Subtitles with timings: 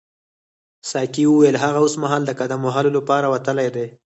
[0.91, 3.87] ساقي وویل هغه اوسمهال د قدم وهلو لپاره وتلی دی.